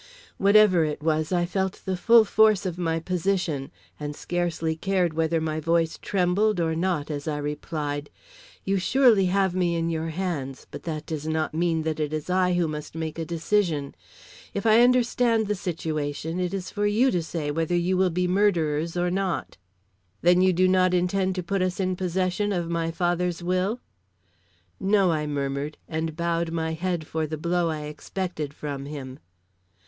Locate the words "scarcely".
4.15-4.75